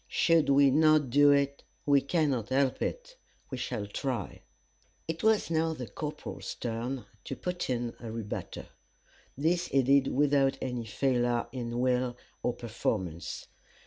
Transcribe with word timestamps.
Should 0.07 0.49
we 0.49 0.71
not 0.71 1.11
do 1.11 1.29
it, 1.29 1.61
we 1.85 2.01
cannot 2.01 2.49
help 2.49 2.81
it. 2.81 3.17
We 3.51 3.59
shall 3.59 3.85
try." 3.85 4.41
It 5.07 5.21
was 5.21 5.51
now 5.51 5.75
the 5.75 5.87
corporal's 5.87 6.55
turn 6.55 7.05
to 7.25 7.35
put 7.35 7.69
in 7.69 7.93
a 7.99 8.11
rebutter. 8.11 8.69
This 9.37 9.67
he 9.67 9.83
did 9.83 10.07
without 10.07 10.57
any 10.59 10.85
failure 10.85 11.45
in 11.51 11.79
will 11.79 12.17
or 12.41 12.53
performance. 12.53 13.45